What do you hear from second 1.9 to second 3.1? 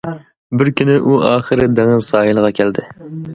ساھىلىغا كەلدى.